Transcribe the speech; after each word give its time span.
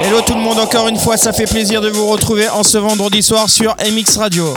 Hello 0.00 0.20
tout 0.26 0.34
le 0.34 0.40
monde, 0.40 0.58
encore 0.58 0.88
une 0.88 0.98
fois, 0.98 1.16
ça 1.16 1.32
fait 1.32 1.46
plaisir 1.46 1.80
de 1.80 1.88
vous 1.88 2.08
retrouver 2.08 2.48
en 2.48 2.64
ce 2.64 2.78
vendredi 2.78 3.22
soir 3.22 3.48
sur 3.48 3.76
MX 3.76 4.16
Radio. 4.18 4.52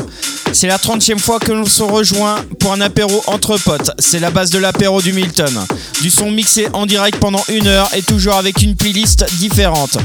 C'est 0.52 0.68
la 0.68 0.78
30e 0.78 1.20
fois 1.20 1.40
que 1.40 1.52
nous 1.52 1.68
se 1.68 1.84
rejoint 1.84 2.44
pour 2.60 2.74
un 2.74 2.82
apéro 2.82 3.24
entre 3.28 3.58
potes. 3.58 3.92
C'est 4.00 4.20
la 4.20 4.32
base 4.32 4.50
de 4.50 4.58
l'apéro 4.58 5.02
du 5.02 5.14
Milton. 5.14 5.66
Du 6.02 6.10
son 6.10 6.32
mixé 6.32 6.68
en 6.74 6.88
direct 6.88 7.20
pendant 7.20 7.44
une 7.50 7.68
heure 7.68 7.88
et 7.96 8.02
toujours 8.02 8.34
avec 8.34 8.64
une 8.64 8.76
playlist 8.76 9.26
différente. 9.38 9.98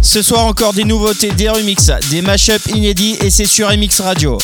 Ce 0.00 0.22
soir 0.22 0.46
encore 0.46 0.72
des 0.72 0.84
nouveautés, 0.84 1.32
des 1.32 1.48
remixes, 1.48 1.90
des 2.10 2.22
mashups 2.22 2.66
inédits 2.68 3.16
et 3.20 3.30
c'est 3.30 3.46
sur 3.46 3.68
MX 3.70 4.00
Radio. 4.00 4.38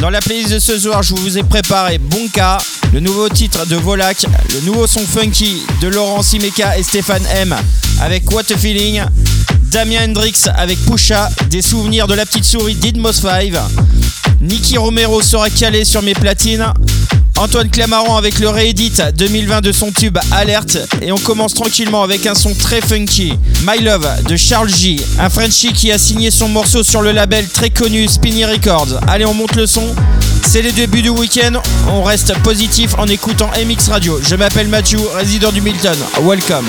Dans 0.00 0.10
la 0.10 0.20
playlist 0.20 0.52
de 0.52 0.58
ce 0.58 0.78
soir, 0.78 1.02
je 1.02 1.14
vous 1.14 1.38
ai 1.38 1.42
préparé 1.42 1.98
Bonka, 1.98 2.58
le 2.92 3.00
nouveau 3.00 3.28
titre 3.30 3.64
de 3.66 3.76
Volak, 3.76 4.26
le 4.52 4.60
nouveau 4.60 4.86
son 4.86 5.00
funky 5.00 5.62
de 5.80 5.88
Laurent 5.88 6.22
Simeka 6.22 6.76
et 6.76 6.82
Stéphane 6.82 7.24
M 7.32 7.56
avec 8.00 8.30
What 8.30 8.52
a 8.52 8.58
Feeling, 8.58 9.02
Damien 9.74 10.04
Hendrix 10.04 10.44
avec 10.54 10.78
Pusha, 10.86 11.28
des 11.50 11.60
souvenirs 11.60 12.06
de 12.06 12.14
la 12.14 12.24
petite 12.24 12.44
souris 12.44 12.76
d'Idmos 12.76 13.12
5, 13.12 13.52
Nicky 14.40 14.78
Romero 14.78 15.20
sera 15.20 15.50
calé 15.50 15.84
sur 15.84 16.00
mes 16.00 16.14
platines, 16.14 16.64
Antoine 17.36 17.68
Clamaran 17.68 18.16
avec 18.16 18.38
le 18.38 18.50
réédit 18.50 18.92
2020 19.18 19.62
de 19.62 19.72
son 19.72 19.90
tube 19.90 20.16
Alerte. 20.30 20.78
Et 21.02 21.10
on 21.10 21.18
commence 21.18 21.54
tranquillement 21.54 22.04
avec 22.04 22.24
un 22.24 22.36
son 22.36 22.54
très 22.54 22.80
funky, 22.80 23.34
My 23.66 23.82
Love 23.82 24.08
de 24.28 24.36
Charles 24.36 24.70
J, 24.72 25.02
un 25.18 25.28
Frenchie 25.28 25.72
qui 25.72 25.90
a 25.90 25.98
signé 25.98 26.30
son 26.30 26.48
morceau 26.48 26.84
sur 26.84 27.02
le 27.02 27.10
label 27.10 27.48
très 27.48 27.70
connu 27.70 28.06
Spinny 28.06 28.44
Records. 28.44 29.00
Allez 29.08 29.24
on 29.24 29.34
monte 29.34 29.56
le 29.56 29.66
son, 29.66 29.92
c'est 30.46 30.62
les 30.62 30.70
débuts 30.70 31.02
du 31.02 31.08
week-end, 31.08 31.60
on 31.88 32.04
reste 32.04 32.32
positif 32.44 32.94
en 32.96 33.08
écoutant 33.08 33.50
MX 33.58 33.88
Radio. 33.88 34.20
Je 34.22 34.36
m'appelle 34.36 34.68
Mathieu, 34.68 35.00
résident 35.16 35.50
du 35.50 35.62
Milton, 35.62 35.98
welcome. 36.22 36.68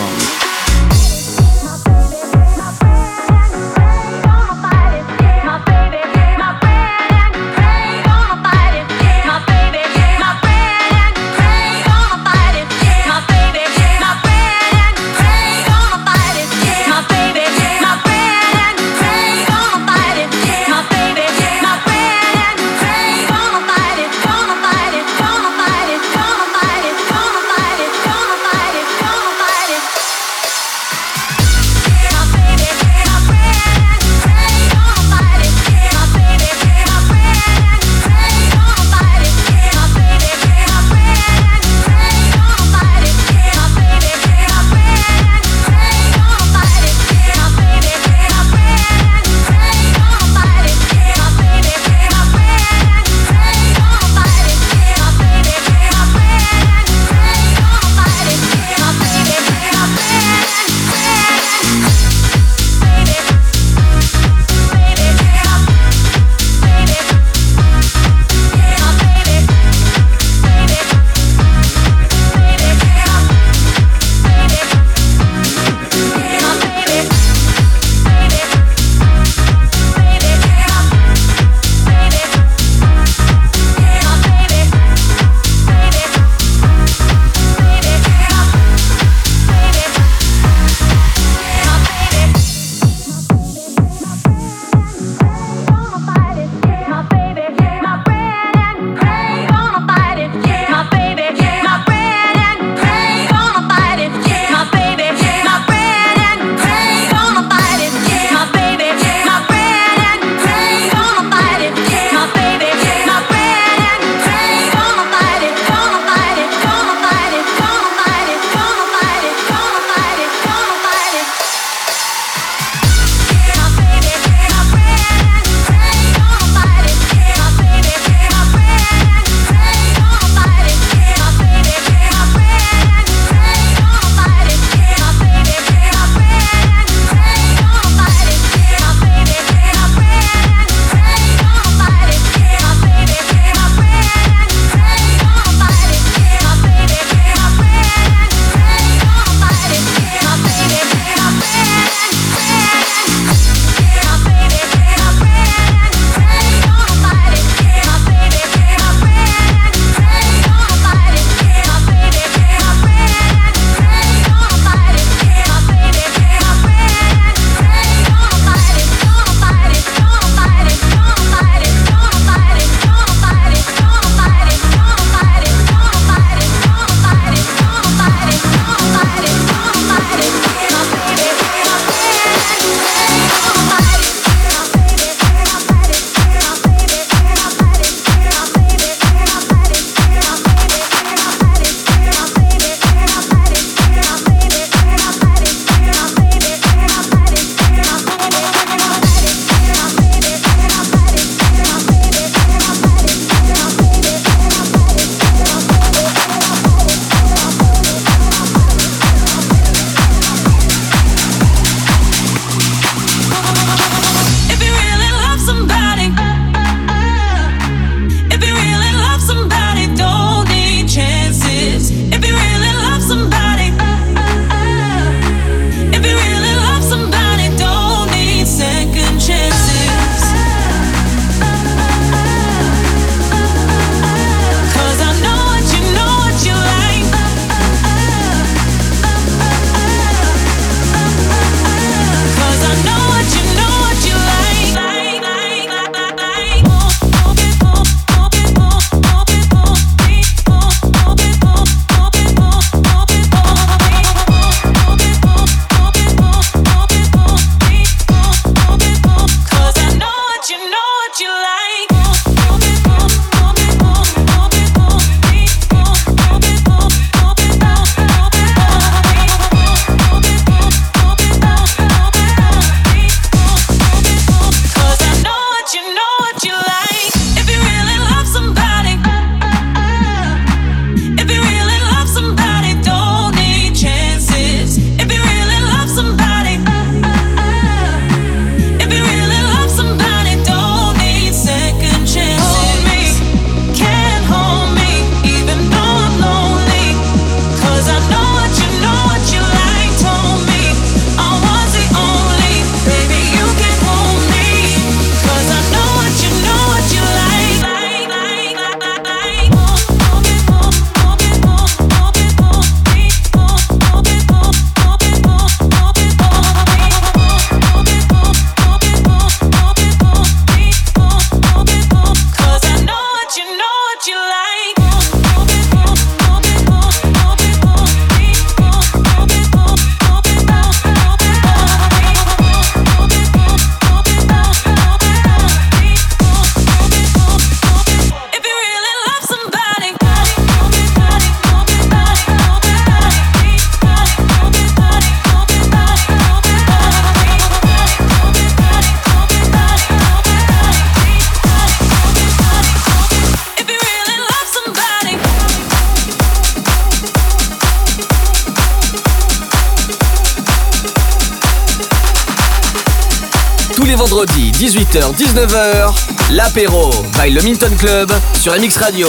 18h-19h, 364.96 365.94
l'apéro 366.32 366.90
by 367.22 367.30
le 367.30 367.42
Minton 367.42 367.76
Club 367.78 368.10
sur 368.40 368.54
MX 368.54 368.78
Radio. 368.78 369.08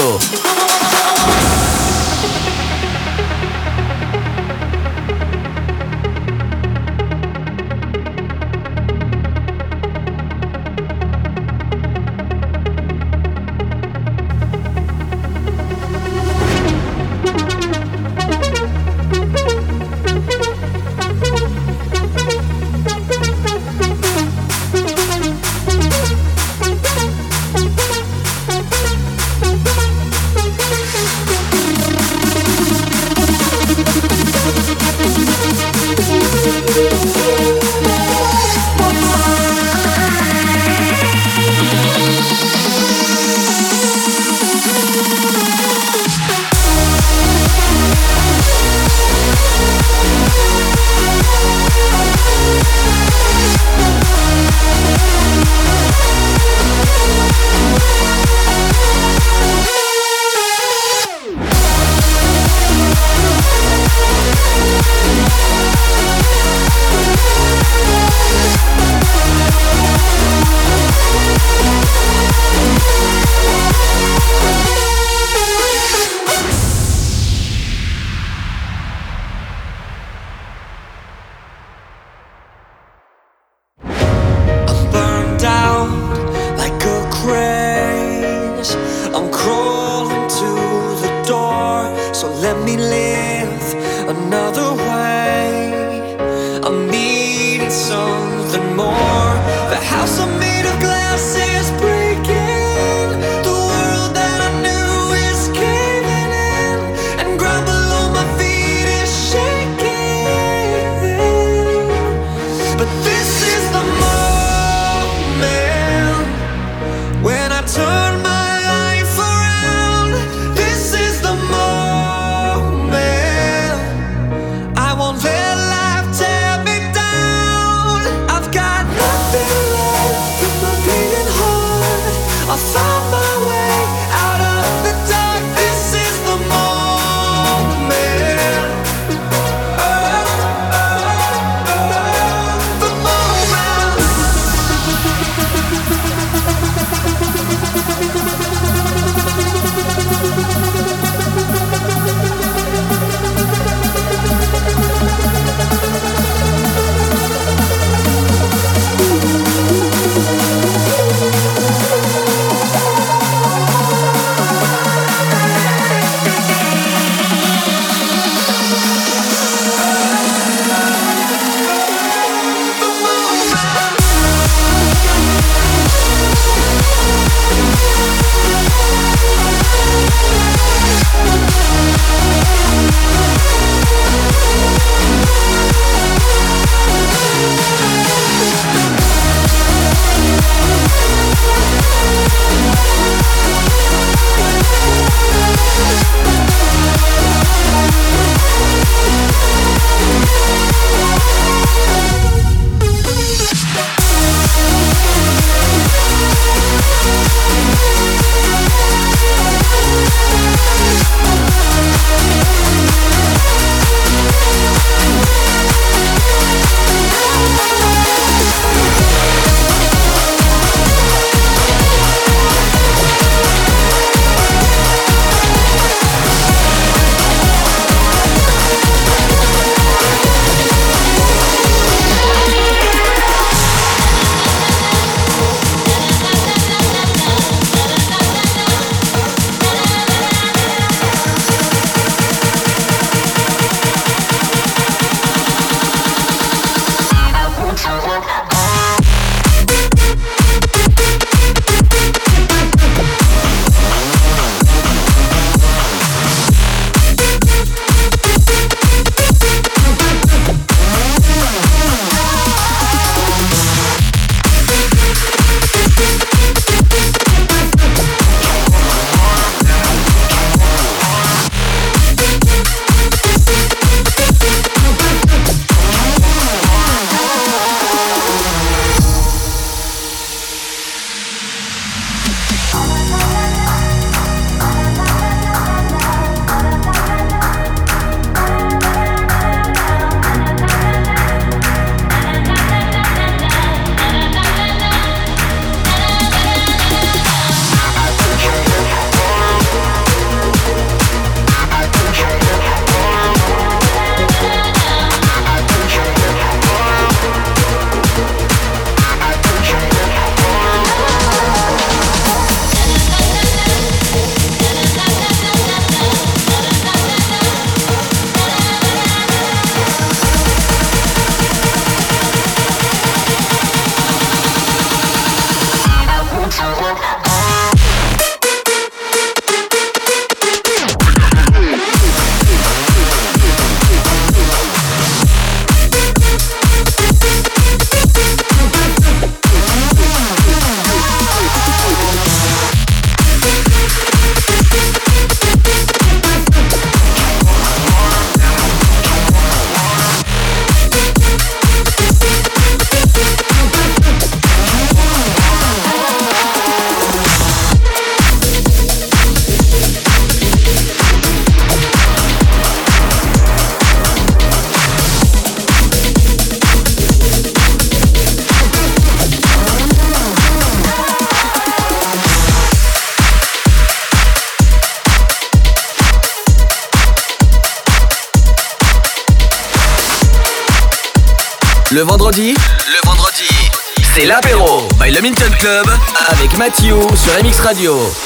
Radio. 387.66 388.25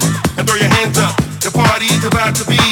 and 0.00 0.48
throw 0.48 0.56
your 0.56 0.72
hands 0.72 0.96
up. 0.96 1.16
The 1.44 1.50
party 1.52 1.84
is 1.86 2.04
about 2.04 2.34
to 2.36 2.44
be 2.48 2.71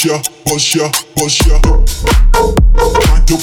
push 0.00 0.06
ya, 0.06 0.22
push 0.46 0.76
ya, 0.76 0.90
push 1.14 1.46
ya. 1.46 1.60
Trying 3.00 3.24
to, 3.26 3.36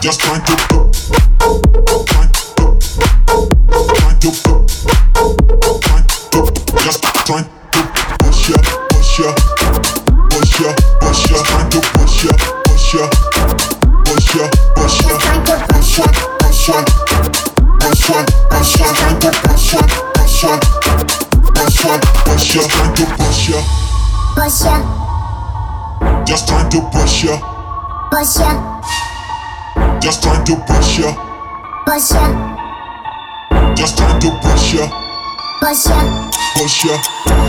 just 0.00 0.20
trying 0.20 0.42
to, 0.44 1.63
to 26.74 26.80
push 26.90 27.22
ya. 27.24 27.38
Push 28.10 28.40
ya. 28.40 28.50
Just 30.00 30.22
trying 30.22 30.42
to 30.44 30.56
push 30.66 30.98
ya. 30.98 31.14
Push 31.86 32.10
ya. 32.10 32.24
Just 33.76 33.96
trying 33.96 34.18
to 34.18 34.30
push 34.42 34.74
ya. 34.74 34.90
Push 35.62 35.86
ya. 35.86 35.98
Push 36.58 36.84
ya. 36.84 36.96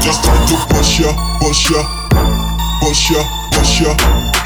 Just 0.01 0.21
trying 0.21 0.45
to 0.45 0.55
push 0.69 0.99
ya. 1.01 1.09
Push 1.41 1.71
ya. 1.73 1.81
Push 2.81 3.09
ya. 3.09 3.21
Push 3.49 3.81
ya. 3.81 3.91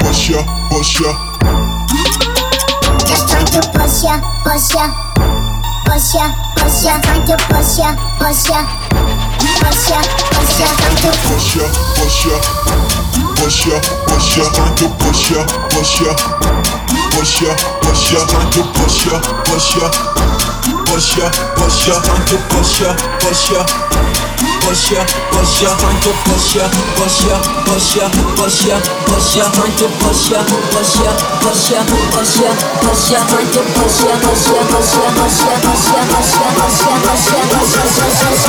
Push 0.00 0.30
ya. 0.32 0.40
Push 0.72 1.00
ya. 1.00 1.12
Just 3.04 3.28
trying 3.28 3.52
to 3.52 3.60
push 3.76 4.04
ya. 4.04 4.16
Push 4.44 4.74
ya. 4.74 4.86
Push 5.84 6.14
ya. 6.16 6.24
Push 6.56 6.84
ya. 6.88 6.94
Trying 7.04 7.26
to 7.28 7.36
push 7.52 7.78
ya. 7.78 7.90
Push 8.16 8.48
ya 8.48 8.64
push 9.60 9.90
ya, 9.90 10.00
push 10.32 10.60
ya, 10.60 10.66
time 10.76 10.96
to 11.00 11.10
push 11.28 11.56
ya, 11.56 11.66
push 11.96 12.26
ya, 12.26 13.09
push 13.40 13.66
ya, 13.66 13.80
push 14.06 14.36
ya, 14.36 14.44
time 14.52 14.74
to 14.76 14.86
push 15.00 15.30
ya, 15.32 15.40
push 15.72 16.00
ya, 16.04 16.12
push 17.16 17.40
ya, 17.40 17.52
push 17.80 18.12
ya, 18.12 18.20
time 18.28 18.50
to 18.52 18.62
push 18.76 19.06
ya, 19.08 19.16
push 19.48 19.76
ya, 19.80 19.88
push 20.84 21.16
ya, 21.16 21.26
push 21.56 21.88
ya, 21.88 21.94
time 22.04 22.24
to 22.28 22.36
push 22.52 22.80
ya, 22.80 22.90
push 23.18 23.50
ya. 23.50 23.64
Push 24.60 24.92
ya, 24.92 25.02
push 25.32 25.62
ya, 25.62 25.70
time 25.74 25.98
to 26.04 26.12
push 26.24 26.54
ya, 26.54 26.64
push 26.94 27.26
ya, 27.26 27.36
push 27.66 27.96
ya, 27.96 28.06
push 28.36 28.60
ya, 28.68 28.76
push 29.08 29.34
ya, 29.36 29.44
time 29.50 29.72
to 29.76 29.88
push 29.98 30.30
ya, 30.30 30.38
push 30.70 31.00
ya, 31.00 31.10
push 31.40 31.70
ya, 31.72 31.80
push 32.12 32.36
ya, 32.38 32.50
push 32.78 33.10
ya, 33.10 33.18
time 33.24 33.48
to 33.50 33.60
push 33.74 34.04
ya, 34.04 34.14
push 34.20 34.44
ya, 34.44 34.70
push 34.70 34.84
ya, 34.84 35.00
push 35.00 35.56
ya, 35.80 35.80
push 35.80 35.80
ya, 35.80 35.80
push 35.80 36.04
ya, 36.10 36.40
push 36.40 36.78
ya, 36.80 36.96
push 37.08 37.26
ya, 37.30 37.44
push 37.50 37.72
ya, 37.72 37.88
push 38.00 38.44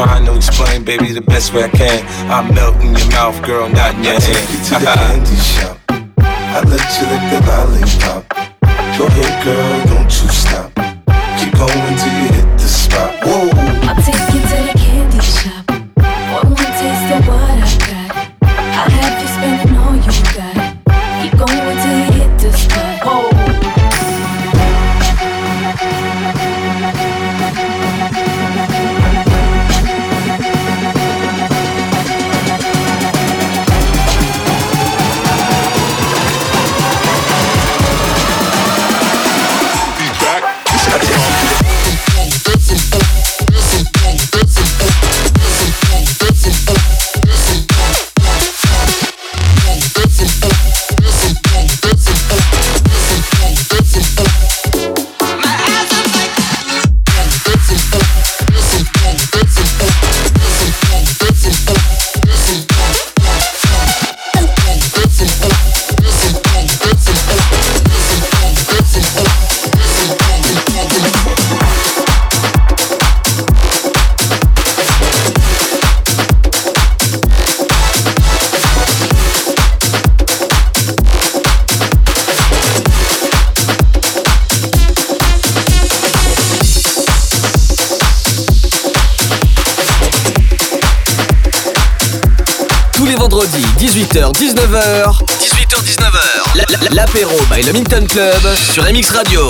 to 0.07 0.35
explain, 0.35 0.83
baby, 0.83 1.11
the 1.11 1.21
best 1.21 1.53
way 1.53 1.63
I 1.63 1.69
can. 1.69 2.05
I 2.29 2.49
melt 2.51 2.75
in 2.77 2.95
your 2.95 3.07
mouth, 3.09 3.41
girl, 3.43 3.69
not 3.69 3.93
in 3.95 4.03
your 4.03 4.13
I 4.15 4.19
hand. 4.19 4.23
take 4.23 4.49
you 4.49 4.63
to 4.65 4.73
the 4.79 4.85
candy 4.97 5.35
shop. 5.35 5.77
I 5.89 6.61
let 6.65 6.89
you 6.97 7.05
lick 7.11 7.23
the 7.29 7.39
lollipop. 7.47 8.29
Go 8.97 9.05
ahead, 9.07 9.43
girl, 9.45 9.85
don't 9.85 10.03
you 10.03 10.29
stop. 10.29 10.73
Keep 11.39 11.53
going 11.53 11.97
till 11.97 12.13
you 12.17 12.33
hit 12.33 12.57
the 12.57 12.67
spot. 12.67 13.13
Whoa. 13.23 13.70
19h. 94.71 95.19
18h, 95.27 95.83
19h. 95.83 96.95
L'apéro 96.95 97.35
by 97.49 97.61
le 97.61 97.73
Minton 97.73 98.05
Club 98.07 98.55
sur 98.71 98.83
MX 98.85 99.11
Radio. 99.11 99.49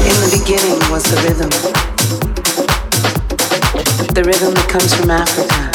In 0.00 0.16
the 0.22 0.30
beginning 0.32 0.80
was 0.90 1.02
the 1.02 1.16
rhythm. 1.28 1.50
The 4.14 4.22
rhythm 4.24 4.54
that 4.54 4.66
comes 4.70 4.94
from 4.94 5.10
Africa. 5.10 5.70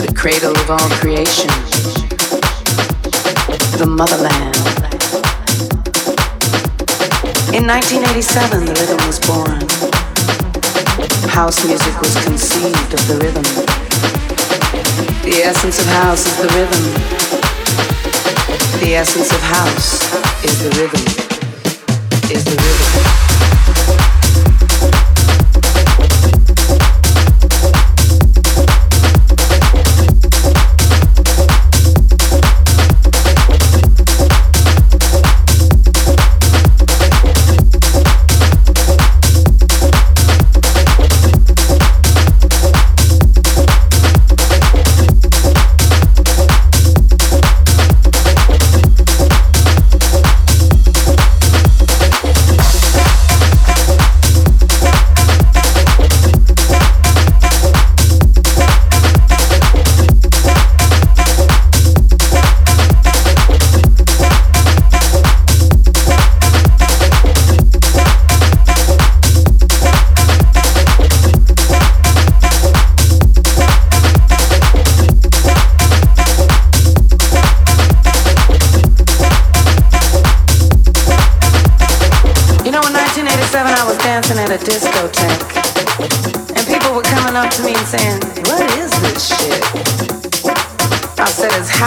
The 0.00 0.10
cradle 0.14 0.52
of 0.52 0.70
all 0.70 0.88
creation. 1.02 1.50
The 3.76 3.84
motherland. 3.84 4.56
In 7.52 7.66
1987, 7.66 8.64
the 8.64 8.72
rhythm 8.72 9.06
was 9.06 9.18
born. 9.20 9.60
House 11.28 11.62
music 11.66 12.00
was 12.00 12.14
conceived 12.24 12.94
of 12.94 13.06
the 13.06 13.18
rhythm. 13.22 13.67
The 15.28 15.42
essence 15.42 15.78
of 15.78 15.84
house 15.84 16.24
is 16.26 16.36
the 16.38 16.48
rhythm. 16.56 16.84
The 18.80 18.94
essence 18.94 19.30
of 19.30 19.40
house 19.42 20.02
is 20.42 20.58
the 20.62 20.70
rhythm 20.80 21.02
is 22.34 22.44
the 22.46 22.52
rhythm. 22.52 23.27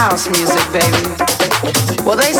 House 0.02 0.26
music, 0.30 0.58
baby. 0.72 2.02
Well, 2.02 2.16
they 2.16 2.32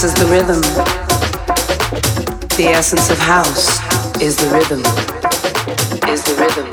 house 0.00 0.16
is 0.16 0.24
the 0.24 0.30
rhythm. 0.30 0.60
The 2.56 2.68
essence 2.72 3.10
of 3.10 3.18
house 3.18 3.78
is 4.22 4.34
the 4.36 4.48
rhythm. 4.48 4.80
Is 6.08 6.24
the 6.24 6.34
rhythm. 6.40 6.68